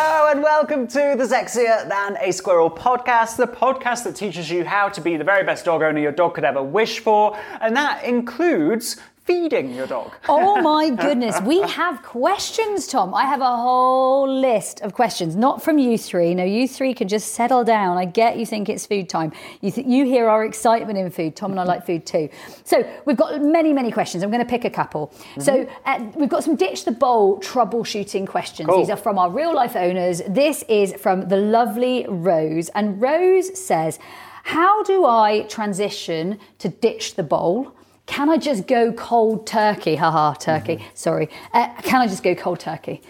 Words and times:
Hello 0.00 0.30
and 0.30 0.44
welcome 0.44 0.86
to 0.86 1.16
the 1.18 1.24
Sexier 1.24 1.88
Than 1.88 2.16
a 2.20 2.30
Squirrel 2.30 2.70
podcast, 2.70 3.34
the 3.34 3.48
podcast 3.48 4.04
that 4.04 4.14
teaches 4.14 4.48
you 4.48 4.64
how 4.64 4.88
to 4.88 5.00
be 5.00 5.16
the 5.16 5.24
very 5.24 5.42
best 5.42 5.64
dog 5.64 5.82
owner 5.82 5.98
your 5.98 6.12
dog 6.12 6.34
could 6.34 6.44
ever 6.44 6.62
wish 6.62 7.00
for, 7.00 7.36
and 7.60 7.74
that 7.74 8.04
includes 8.04 8.98
feeding 9.28 9.74
your 9.74 9.86
dog. 9.86 10.10
Oh 10.30 10.60
my 10.62 10.90
goodness, 11.06 11.40
we 11.42 11.60
have 11.62 12.02
questions, 12.02 12.86
Tom. 12.86 13.14
I 13.14 13.24
have 13.24 13.40
a 13.40 13.56
whole 13.56 14.28
list 14.28 14.80
of 14.82 14.92
questions, 14.94 15.36
not 15.36 15.62
from 15.62 15.78
you 15.78 15.98
three. 15.98 16.34
No, 16.34 16.44
you 16.44 16.68
three 16.68 16.94
can 16.94 17.08
just 17.08 17.32
settle 17.32 17.64
down. 17.64 17.98
I 17.98 18.04
get 18.04 18.38
you 18.38 18.46
think 18.46 18.68
it's 18.68 18.86
food 18.86 19.08
time. 19.08 19.32
You, 19.60 19.70
th- 19.70 19.86
you 19.86 20.04
hear 20.04 20.28
our 20.28 20.44
excitement 20.44 20.98
in 20.98 21.10
food. 21.10 21.34
Tom 21.36 21.50
and 21.50 21.60
I 21.60 21.64
like 21.64 21.86
food 21.86 22.06
too. 22.06 22.28
So 22.64 22.88
we've 23.04 23.16
got 23.16 23.40
many, 23.42 23.72
many 23.72 23.90
questions. 23.90 24.22
I'm 24.22 24.30
going 24.30 24.44
to 24.44 24.50
pick 24.50 24.64
a 24.64 24.70
couple. 24.70 25.08
Mm-hmm. 25.08 25.40
So 25.40 25.68
uh, 25.84 26.06
we've 26.14 26.28
got 26.28 26.44
some 26.44 26.56
ditch 26.56 26.84
the 26.84 26.92
bowl 26.92 27.40
troubleshooting 27.40 28.26
questions. 28.26 28.68
Cool. 28.68 28.78
These 28.78 28.90
are 28.90 28.96
from 28.96 29.18
our 29.18 29.30
real 29.30 29.54
life 29.54 29.76
owners. 29.76 30.22
This 30.28 30.62
is 30.68 30.94
from 30.94 31.28
the 31.28 31.36
lovely 31.36 32.06
Rose. 32.08 32.68
And 32.70 33.00
Rose 33.00 33.58
says, 33.58 33.98
How 34.44 34.82
do 34.84 35.04
I 35.04 35.42
transition 35.48 36.38
to 36.58 36.68
ditch 36.68 37.14
the 37.14 37.22
bowl? 37.22 37.74
Can 38.08 38.30
I 38.30 38.38
just 38.38 38.66
go 38.66 38.90
cold 38.94 39.46
turkey? 39.46 39.94
Haha, 39.94 40.32
turkey. 40.32 40.76
Mm-hmm. 40.76 40.86
Sorry. 40.94 41.28
Uh, 41.52 41.68
can 41.82 42.00
I 42.00 42.06
just 42.06 42.22
go 42.22 42.34
cold 42.34 42.58
turkey? 42.58 43.02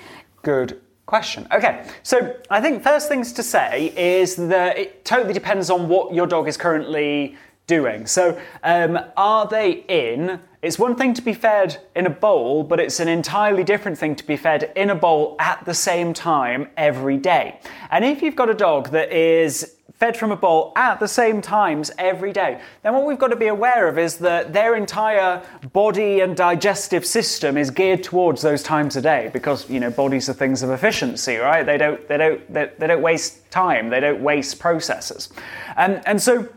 Good 0.43 0.81
question. 1.07 1.47
Okay, 1.53 1.87
so 2.03 2.37
I 2.51 2.61
think 2.61 2.83
first 2.83 3.09
things 3.09 3.33
to 3.35 3.43
say 3.45 3.93
is 3.97 4.35
that 4.37 4.77
it 4.77 5.05
totally 5.05 5.33
depends 5.33 5.71
on 5.71 5.89
what 5.89 6.13
your 6.13 6.27
dog 6.27 6.49
is 6.49 6.57
currently 6.57 7.37
doing. 7.69 8.07
So, 8.07 8.39
um, 8.65 8.99
are 9.17 9.47
they 9.47 9.85
in? 9.89 10.41
It's 10.63 10.81
one 10.81 10.97
thing 10.97 11.15
to 11.15 11.23
be 11.23 11.33
fed 11.33 11.81
in 11.95 12.07
a 12.07 12.11
bowl, 12.11 12.65
but 12.65 12.81
it's 12.81 12.99
an 12.99 13.07
entirely 13.07 13.63
different 13.63 13.97
thing 13.97 14.17
to 14.17 14.27
be 14.27 14.37
fed 14.37 14.73
in 14.75 14.91
a 14.91 14.97
bowl 14.97 15.37
at 15.39 15.65
the 15.65 15.75
same 15.75 16.13
time 16.13 16.69
every 16.77 17.19
day. 17.19 17.61
And 17.93 18.05
if 18.05 18.21
you've 18.21 18.37
got 18.37 18.51
a 18.51 18.55
dog 18.55 18.91
that 18.91 19.13
is 19.13 19.78
fed 19.99 20.17
from 20.17 20.31
a 20.31 20.37
bowl 20.37 20.73
at 20.77 21.01
the 21.01 21.09
same 21.09 21.43
times 21.43 21.91
every 21.99 22.33
day, 22.33 22.61
then 22.83 22.95
what 22.95 23.05
we've 23.05 23.19
got 23.19 23.29
to 23.29 23.37
be 23.37 23.49
aware 23.49 23.89
of 23.89 23.99
is 23.99 24.19
that 24.19 24.53
their 24.53 24.77
entire 24.77 25.42
body 25.73 26.20
and 26.20 26.36
digestive 26.36 27.05
system 27.05 27.57
is 27.57 27.70
geared 27.70 28.05
towards 28.05 28.41
those 28.42 28.63
times 28.63 28.95
a 28.95 29.03
day 29.03 29.29
because 29.33 29.69
you 29.69 29.81
know 29.81 29.91
bodies 29.91 30.29
are 30.29 30.35
things 30.35 30.63
of 30.63 30.70
efficiency, 30.70 31.37
right? 31.37 31.67
They 31.67 31.79
don't 31.79 32.07
they 32.07 32.17
don't 32.17 32.53
they, 32.53 32.70
they 32.79 32.87
don't 32.87 33.03
waste 33.03 33.51
time, 33.51 33.91
they 33.91 34.01
don't 34.01 34.23
waste 34.23 34.58
processes, 34.58 35.29
and 35.77 36.01
and 36.07 36.23
so. 36.23 36.48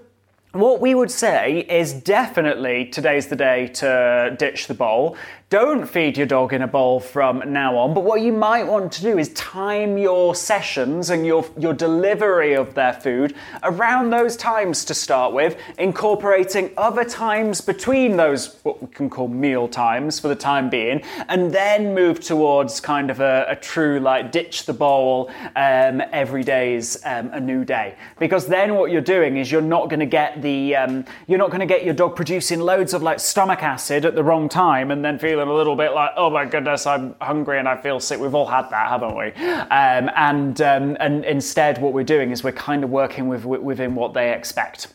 What 0.53 0.81
we 0.81 0.95
would 0.95 1.11
say 1.11 1.59
is 1.59 1.93
definitely 1.93 2.87
today's 2.87 3.27
the 3.27 3.37
day 3.37 3.67
to 3.67 4.35
ditch 4.37 4.67
the 4.67 4.73
bowl. 4.73 5.15
Don't 5.51 5.85
feed 5.85 6.15
your 6.15 6.27
dog 6.27 6.53
in 6.53 6.61
a 6.61 6.67
bowl 6.67 7.01
from 7.01 7.43
now 7.51 7.77
on, 7.77 7.93
but 7.93 8.05
what 8.05 8.21
you 8.21 8.31
might 8.31 8.63
want 8.63 8.89
to 8.93 9.01
do 9.01 9.17
is 9.17 9.33
time 9.33 9.97
your 9.97 10.33
sessions 10.33 11.09
and 11.09 11.25
your, 11.25 11.45
your 11.59 11.73
delivery 11.73 12.53
of 12.53 12.73
their 12.73 12.93
food 12.93 13.35
around 13.63 14.11
those 14.11 14.37
times 14.37 14.85
to 14.85 14.93
start 14.93 15.33
with, 15.33 15.57
incorporating 15.77 16.71
other 16.77 17.03
times 17.03 17.59
between 17.59 18.15
those, 18.15 18.59
what 18.63 18.81
we 18.81 18.87
can 18.87 19.09
call 19.09 19.27
meal 19.27 19.67
times 19.67 20.21
for 20.21 20.29
the 20.29 20.35
time 20.37 20.69
being, 20.69 21.03
and 21.27 21.51
then 21.51 21.93
move 21.93 22.21
towards 22.21 22.79
kind 22.79 23.11
of 23.11 23.19
a, 23.19 23.45
a 23.49 23.55
true 23.57 23.99
like 23.99 24.31
ditch 24.31 24.65
the 24.65 24.73
bowl, 24.73 25.29
um, 25.57 26.01
every 26.13 26.45
day's 26.45 26.97
um, 27.03 27.29
a 27.33 27.41
new 27.41 27.65
day. 27.65 27.97
Because 28.19 28.47
then 28.47 28.75
what 28.75 28.89
you're 28.89 29.01
doing 29.01 29.35
is 29.35 29.51
you're 29.51 29.61
not 29.61 29.89
going 29.89 29.99
to 29.99 30.05
get 30.05 30.41
the, 30.41 30.77
um, 30.77 31.03
you're 31.27 31.37
not 31.37 31.49
going 31.49 31.59
to 31.59 31.65
get 31.65 31.83
your 31.83 31.93
dog 31.93 32.15
producing 32.15 32.61
loads 32.61 32.93
of 32.93 33.03
like 33.03 33.19
stomach 33.19 33.61
acid 33.61 34.05
at 34.05 34.15
the 34.15 34.23
wrong 34.23 34.47
time 34.47 34.91
and 34.91 35.03
then 35.03 35.19
feeling 35.19 35.40
a 35.47 35.53
little 35.53 35.75
bit 35.75 35.93
like, 35.93 36.11
oh 36.17 36.29
my 36.29 36.45
goodness, 36.45 36.85
I'm 36.85 37.15
hungry 37.21 37.59
and 37.59 37.67
I 37.67 37.77
feel 37.77 37.99
sick. 37.99 38.19
We've 38.19 38.35
all 38.35 38.47
had 38.47 38.69
that, 38.69 38.89
haven't 38.89 39.15
we? 39.15 39.31
Um, 39.71 40.09
and 40.15 40.61
um, 40.61 40.97
and 40.99 41.25
instead, 41.25 41.79
what 41.79 41.93
we're 41.93 42.03
doing 42.03 42.31
is 42.31 42.43
we're 42.43 42.51
kind 42.51 42.83
of 42.83 42.89
working 42.89 43.27
with 43.27 43.45
within 43.45 43.95
what 43.95 44.13
they 44.13 44.33
expect. 44.33 44.87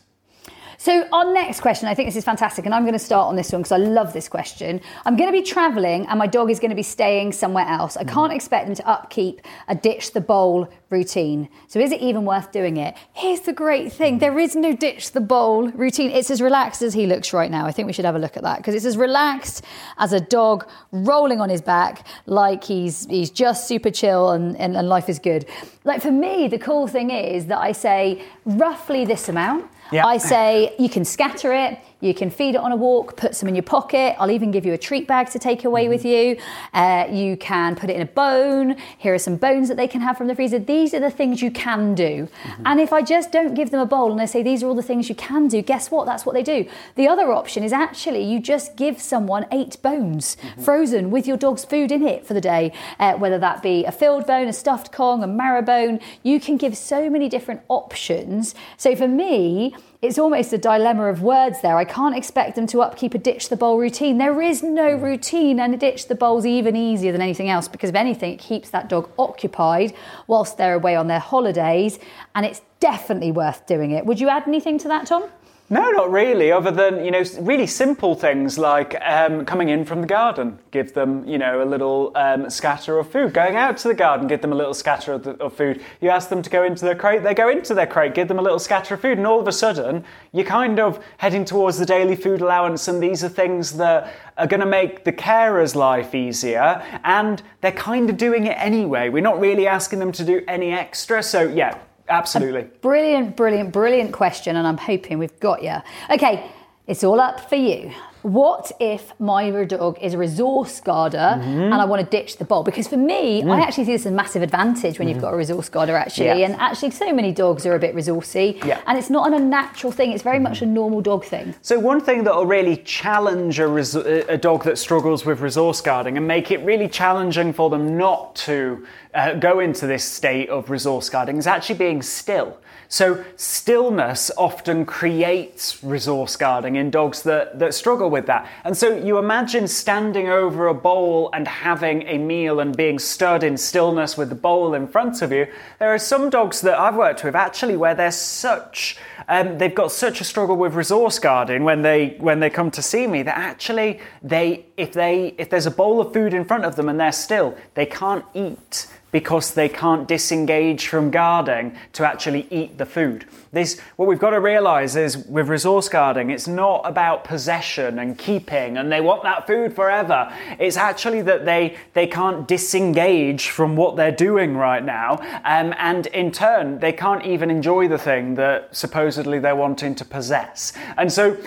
So, 0.79 1.07
our 1.11 1.33
next 1.33 1.61
question, 1.61 1.87
I 1.87 1.95
think 1.95 2.07
this 2.07 2.15
is 2.15 2.23
fantastic, 2.23 2.65
and 2.65 2.73
I'm 2.73 2.83
going 2.83 2.93
to 2.93 2.99
start 2.99 3.27
on 3.27 3.35
this 3.35 3.51
one 3.51 3.61
because 3.61 3.71
I 3.71 3.77
love 3.77 4.13
this 4.13 4.29
question. 4.29 4.79
I'm 5.05 5.17
going 5.17 5.27
to 5.27 5.31
be 5.31 5.41
traveling 5.41 6.05
and 6.05 6.19
my 6.19 6.27
dog 6.27 6.51
is 6.51 6.59
going 6.59 6.69
to 6.69 6.75
be 6.75 6.83
staying 6.83 7.31
somewhere 7.31 7.65
else. 7.65 7.97
I 7.97 8.03
can't 8.03 8.15
mm-hmm. 8.15 8.35
expect 8.35 8.67
them 8.67 8.75
to 8.75 8.87
upkeep 8.87 9.41
a 9.67 9.73
ditch 9.73 10.13
the 10.13 10.21
bowl 10.21 10.71
routine. 10.91 11.49
So, 11.67 11.79
is 11.79 11.91
it 11.91 11.99
even 12.01 12.25
worth 12.25 12.51
doing 12.51 12.77
it? 12.77 12.95
Here's 13.13 13.41
the 13.41 13.53
great 13.53 13.91
thing 13.91 14.17
mm. 14.17 14.19
there 14.19 14.37
is 14.37 14.55
no 14.55 14.75
ditch 14.75 15.13
the 15.13 15.19
bowl 15.19 15.69
routine. 15.69 16.11
It's 16.11 16.29
as 16.29 16.43
relaxed 16.43 16.83
as 16.83 16.93
he 16.93 17.07
looks 17.07 17.33
right 17.33 17.49
now. 17.49 17.65
I 17.65 17.71
think 17.71 17.87
we 17.87 17.93
should 17.93 18.05
have 18.05 18.15
a 18.15 18.19
look 18.19 18.37
at 18.37 18.43
that 18.43 18.57
because 18.57 18.75
it's 18.75 18.85
as 18.85 18.97
relaxed 18.97 19.65
as 19.97 20.13
a 20.13 20.19
dog 20.19 20.69
rolling 20.91 21.41
on 21.41 21.49
his 21.49 21.61
back, 21.61 22.05
like 22.27 22.63
he's, 22.63 23.07
he's 23.07 23.31
just 23.31 23.67
super 23.67 23.89
chill 23.89 24.29
and, 24.29 24.55
and, 24.57 24.77
and 24.77 24.87
life 24.87 25.09
is 25.09 25.17
good. 25.17 25.47
Like 25.85 26.03
for 26.03 26.11
me, 26.11 26.47
the 26.47 26.59
cool 26.59 26.85
thing 26.87 27.09
is 27.09 27.47
that 27.47 27.59
I 27.59 27.71
say 27.71 28.21
roughly 28.45 29.05
this 29.05 29.27
amount. 29.27 29.71
I 29.91 30.17
say 30.17 30.75
you 30.79 30.89
can 30.89 31.05
scatter 31.05 31.53
it, 31.53 31.79
you 31.99 32.13
can 32.13 32.29
feed 32.29 32.55
it 32.55 32.57
on 32.57 32.71
a 32.71 32.75
walk, 32.75 33.17
put 33.17 33.35
some 33.35 33.49
in 33.49 33.55
your 33.55 33.63
pocket. 33.63 34.15
I'll 34.19 34.29
even 34.29 34.51
give 34.51 34.65
you 34.65 34.73
a 34.73 34.77
treat 34.77 35.07
bag 35.07 35.29
to 35.31 35.39
take 35.39 35.65
away 35.65 35.89
with 35.89 36.05
you. 36.05 36.37
Uh, 36.73 37.07
you 37.09 37.37
can 37.37 37.75
put 37.75 37.89
it 37.89 37.95
in 37.95 38.01
a 38.03 38.05
bone. 38.05 38.75
Here 38.97 39.13
are 39.13 39.19
some 39.19 39.35
bones 39.35 39.67
that 39.67 39.77
they 39.77 39.87
can 39.87 40.01
have 40.01 40.17
from 40.17 40.27
the 40.27 40.35
freezer. 40.35 40.59
These 40.59 40.93
are 40.93 40.99
the 40.99 41.09
things 41.09 41.41
you 41.41 41.49
can 41.49 41.95
do. 41.95 42.27
Mm-hmm. 42.43 42.63
And 42.65 42.79
if 42.79 42.93
I 42.93 43.01
just 43.01 43.31
don't 43.31 43.55
give 43.55 43.71
them 43.71 43.79
a 43.79 43.85
bowl 43.85 44.11
and 44.11 44.21
I 44.21 44.25
say 44.25 44.43
these 44.43 44.61
are 44.61 44.67
all 44.67 44.75
the 44.75 44.83
things 44.83 45.09
you 45.09 45.15
can 45.15 45.47
do, 45.47 45.61
guess 45.61 45.89
what? 45.89 46.05
That's 46.05 46.25
what 46.25 46.35
they 46.35 46.43
do. 46.43 46.69
The 46.95 47.07
other 47.07 47.31
option 47.31 47.63
is 47.63 47.73
actually 47.73 48.23
you 48.23 48.39
just 48.39 48.75
give 48.75 49.01
someone 49.01 49.47
eight 49.51 49.81
bones 49.81 50.35
mm-hmm. 50.35 50.61
frozen 50.61 51.09
with 51.09 51.27
your 51.27 51.37
dog's 51.37 51.65
food 51.65 51.91
in 51.91 52.05
it 52.05 52.27
for 52.27 52.33
the 52.35 52.41
day, 52.41 52.73
uh, 52.99 53.13
whether 53.15 53.39
that 53.39 53.63
be 53.63 53.85
a 53.85 53.91
filled 53.91 54.27
bone, 54.27 54.47
a 54.47 54.53
stuffed 54.53 54.91
Kong, 54.91 55.23
a 55.23 55.27
marrow 55.27 55.63
bone. 55.63 55.99
You 56.21 56.39
can 56.39 56.57
give 56.57 56.77
so 56.77 57.09
many 57.09 57.27
different 57.27 57.61
options. 57.69 58.53
So 58.77 58.95
for 58.95 59.07
me, 59.07 59.75
it's 60.01 60.19
almost 60.19 60.53
a 60.53 60.57
dilemma 60.57 61.05
of 61.05 61.23
words 61.23 61.61
there. 61.61 61.77
I 61.77 61.85
can't 61.85 62.15
expect 62.15 62.55
them 62.55 62.67
to 62.67 62.81
upkeep 62.81 63.15
a 63.15 63.17
ditch 63.17 63.49
the 63.49 63.55
bowl 63.55 63.79
routine. 63.79 64.19
There 64.19 64.41
is 64.41 64.61
no 64.61 64.93
routine, 64.93 65.59
and 65.59 65.73
a 65.73 65.77
ditch 65.77 66.07
the 66.07 66.15
bowl's 66.15 66.45
even 66.45 66.75
easier 66.75 67.11
than 67.11 67.21
anything 67.21 67.49
else 67.49 67.67
because, 67.67 67.89
if 67.89 67.95
anything, 67.95 68.33
it 68.33 68.39
keeps 68.39 68.69
that 68.69 68.89
dog 68.89 69.09
occupied 69.17 69.93
whilst 70.27 70.57
they're 70.57 70.75
away 70.75 70.95
on 70.95 71.07
their 71.07 71.19
holidays, 71.19 71.97
and 72.35 72.45
it's 72.45 72.61
definitely 72.79 73.31
worth 73.31 73.65
doing 73.65 73.91
it. 73.91 74.05
Would 74.05 74.19
you 74.19 74.29
add 74.29 74.43
anything 74.47 74.77
to 74.79 74.87
that, 74.87 75.07
Tom? 75.07 75.29
No, 75.69 75.91
not 75.91 76.09
really. 76.09 76.49
Other 76.49 76.71
than 76.71 77.03
you 77.03 77.11
know, 77.11 77.21
really 77.41 77.67
simple 77.67 78.15
things 78.15 78.57
like 78.57 78.95
um, 79.01 79.43
coming 79.43 79.67
in 79.67 79.83
from 79.83 79.99
the 79.99 80.07
garden, 80.07 80.59
give 80.71 80.93
them 80.93 81.27
you 81.27 81.37
know 81.37 81.61
a 81.61 81.65
little 81.65 82.13
um, 82.15 82.49
scatter 82.49 82.97
of 82.97 83.11
food. 83.11 83.33
Going 83.33 83.57
out 83.57 83.75
to 83.79 83.89
the 83.89 83.93
garden, 83.93 84.27
give 84.27 84.39
them 84.39 84.53
a 84.53 84.55
little 84.55 84.73
scatter 84.73 85.11
of, 85.11 85.23
the, 85.23 85.31
of, 85.43 85.53
food. 85.53 85.83
You 85.99 86.09
ask 86.09 86.29
them 86.29 86.41
to 86.41 86.49
go 86.49 86.63
into 86.63 86.85
their 86.85 86.95
crate, 86.95 87.21
they 87.21 87.33
go 87.33 87.49
into 87.49 87.73
their 87.73 87.85
crate. 87.85 88.13
Give 88.13 88.29
them 88.29 88.39
a 88.39 88.41
little 88.41 88.59
scatter 88.59 88.93
of 88.93 89.01
food, 89.01 89.17
and 89.17 89.27
all 89.27 89.41
of 89.41 89.47
a 89.47 89.51
sudden, 89.51 90.05
you're 90.31 90.45
kind 90.45 90.79
of 90.79 91.03
heading 91.17 91.43
towards 91.43 91.77
the 91.77 91.85
daily 91.85 92.15
food 92.15 92.39
allowance. 92.39 92.87
And 92.87 93.03
these 93.03 93.21
are 93.25 93.29
things 93.29 93.73
that 93.73 94.13
are 94.37 94.47
going 94.47 94.61
to 94.61 94.65
make 94.65 95.03
the 95.03 95.11
carer's 95.11 95.75
life 95.75 96.15
easier, 96.15 96.81
and 97.03 97.43
they're 97.59 97.73
kind 97.73 98.09
of 98.09 98.15
doing 98.15 98.45
it 98.45 98.55
anyway. 98.57 99.09
We're 99.09 99.21
not 99.21 99.37
really 99.37 99.67
asking 99.67 99.99
them 99.99 100.13
to 100.13 100.23
do 100.23 100.43
any 100.47 100.71
extra. 100.71 101.21
So 101.21 101.41
yeah, 101.41 101.77
Absolutely. 102.09 102.61
A 102.61 102.65
brilliant, 102.65 103.35
brilliant, 103.35 103.71
brilliant 103.71 104.13
question, 104.13 104.55
and 104.55 104.65
I'm 104.65 104.77
hoping 104.77 105.19
we've 105.19 105.39
got 105.39 105.63
you. 105.63 105.75
Okay, 106.09 106.49
it's 106.87 107.03
all 107.03 107.19
up 107.19 107.49
for 107.49 107.55
you. 107.55 107.91
What 108.27 108.71
if 108.79 109.17
my 109.19 109.49
dog 109.63 109.97
is 110.01 110.13
a 110.13 110.17
resource 110.17 110.81
guarder 110.81 111.17
Mm-hmm. 111.17 111.71
and 111.71 111.73
I 111.75 111.85
want 111.85 112.03
to 112.03 112.17
ditch 112.17 112.37
the 112.37 112.45
bowl? 112.45 112.63
Because 112.63 112.87
for 112.87 112.97
me, 112.97 113.43
I 113.43 113.59
actually 113.61 113.85
see 113.85 113.93
this 113.93 114.05
as 114.05 114.11
a 114.11 114.15
massive 114.15 114.41
advantage 114.41 114.99
when 114.99 115.07
you've 115.07 115.21
got 115.21 115.33
a 115.33 115.37
resource 115.37 115.69
guarder, 115.69 115.95
actually. 115.95 116.27
Mm-hmm. 116.27 116.39
Yeah. 116.39 116.45
And 116.47 116.55
actually, 116.55 116.91
so 116.91 117.13
many 117.13 117.31
dogs 117.31 117.65
are 117.65 117.75
a 117.75 117.79
bit 117.79 117.95
resourcey. 117.95 118.63
Yeah. 118.65 118.81
And 118.85 118.97
it's 118.97 119.09
not 119.09 119.27
an 119.27 119.33
unnatural 119.33 119.93
thing, 119.93 120.11
it's 120.11 120.23
very 120.23 120.39
much 120.39 120.61
a 120.61 120.65
normal 120.65 121.01
dog 121.01 121.23
thing. 121.23 121.55
So 121.61 121.79
one 121.79 122.01
thing 122.01 122.23
that 122.25 122.35
will 122.35 122.45
really 122.45 122.77
challenge 122.77 123.59
a, 123.59 123.67
res- 123.67 123.95
a 123.95 124.37
dog 124.37 124.63
that 124.65 124.77
struggles 124.77 125.25
with 125.25 125.39
resource 125.39 125.79
guarding 125.79 126.17
and 126.17 126.27
make 126.27 126.51
it 126.51 126.57
really 126.65 126.89
challenging 126.89 127.53
for 127.53 127.69
them 127.69 127.97
not 127.97 128.35
to 128.47 128.85
uh, 129.13 129.35
go 129.35 129.59
into 129.59 129.87
this 129.87 130.03
state 130.03 130.49
of 130.49 130.69
resource 130.69 131.09
guarding 131.09 131.37
is 131.37 131.47
actually 131.47 131.77
being 131.77 132.01
still. 132.01 132.57
So 132.89 133.25
stillness 133.35 134.31
often 134.37 134.85
creates 134.85 135.83
resource 135.83 136.37
guarding 136.37 136.77
in 136.77 136.89
dogs 136.89 137.21
that, 137.23 137.59
that 137.59 137.73
struggle 137.73 138.09
with 138.09 138.16
that. 138.25 138.49
And 138.63 138.75
so 138.75 138.97
you 138.97 139.17
imagine 139.17 139.67
standing 139.67 140.27
over 140.27 140.67
a 140.67 140.73
bowl 140.73 141.29
and 141.33 141.47
having 141.47 142.01
a 142.07 142.17
meal 142.17 142.59
and 142.59 142.75
being 142.75 142.99
stood 142.99 143.43
in 143.43 143.55
stillness 143.57 144.17
with 144.17 144.29
the 144.29 144.35
bowl 144.35 144.73
in 144.73 144.87
front 144.87 145.21
of 145.21 145.31
you. 145.31 145.47
There 145.79 145.93
are 145.93 145.99
some 145.99 146.29
dogs 146.29 146.61
that 146.61 146.77
I've 146.77 146.95
worked 146.95 147.23
with 147.23 147.35
actually 147.35 147.77
where 147.77 147.95
they're 147.95 148.11
such 148.11 148.97
um, 149.29 149.57
they've 149.57 149.73
got 149.73 149.91
such 149.91 150.21
a 150.21 150.23
struggle 150.23 150.55
with 150.55 150.73
resource 150.73 151.19
guarding 151.19 151.63
when 151.63 151.81
they 151.81 152.15
when 152.19 152.39
they 152.39 152.49
come 152.49 152.71
to 152.71 152.81
see 152.81 153.07
me 153.07 153.23
that 153.23 153.37
actually 153.37 153.99
they 154.23 154.65
if 154.77 154.93
they 154.93 155.35
if 155.37 155.49
there's 155.49 155.65
a 155.65 155.71
bowl 155.71 155.99
of 155.99 156.13
food 156.13 156.33
in 156.33 156.45
front 156.45 156.63
of 156.63 156.75
them 156.75 156.87
and 156.87 156.99
they're 156.99 157.11
still 157.11 157.55
they 157.73 157.85
can't 157.85 158.23
eat 158.33 158.87
because 159.11 159.53
they 159.53 159.69
can't 159.69 160.07
disengage 160.07 160.87
from 160.87 161.11
guarding 161.11 161.75
to 161.93 162.05
actually 162.05 162.47
eat 162.51 162.77
the 162.77 162.85
food. 162.85 163.25
This, 163.51 163.79
what 163.95 164.07
we've 164.07 164.19
got 164.19 164.31
to 164.31 164.39
realize 164.39 164.95
is 164.95 165.17
with 165.17 165.47
resource 165.47 165.87
guarding, 165.87 166.29
it's 166.29 166.47
not 166.47 166.81
about 166.83 167.23
possession 167.23 167.99
and 167.99 168.17
keeping 168.17 168.77
and 168.77 168.91
they 168.91 169.01
want 169.01 169.23
that 169.23 169.47
food 169.47 169.73
forever. 169.73 170.31
It's 170.59 170.77
actually 170.77 171.21
that 171.23 171.45
they, 171.45 171.77
they 171.93 172.07
can't 172.07 172.47
disengage 172.47 173.49
from 173.49 173.75
what 173.75 173.95
they're 173.95 174.11
doing 174.11 174.57
right 174.57 174.83
now. 174.83 175.19
Um, 175.45 175.73
and 175.77 176.07
in 176.07 176.31
turn, 176.31 176.79
they 176.79 176.91
can't 176.91 177.25
even 177.25 177.49
enjoy 177.49 177.87
the 177.87 177.97
thing 177.97 178.35
that 178.35 178.75
supposedly 178.75 179.39
they're 179.39 179.55
wanting 179.55 179.95
to 179.95 180.05
possess. 180.05 180.73
And 180.97 181.11
so 181.11 181.37